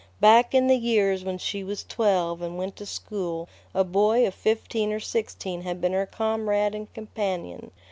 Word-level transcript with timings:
Back 0.19 0.55
in 0.55 0.65
the 0.65 0.79
years 0.79 1.23
when 1.23 1.37
she 1.37 1.63
was 1.63 1.83
twelve 1.83 2.41
and 2.41 2.57
went 2.57 2.75
to 2.77 2.87
school 2.87 3.47
a 3.71 3.83
boy 3.83 4.25
of 4.25 4.33
fifteen 4.33 4.91
or 4.91 4.99
sixteen 4.99 5.61
had 5.61 5.79
been 5.79 5.93
her 5.93 6.07
comrade 6.07 6.73
and 6.73 6.91
companion. 6.95 7.69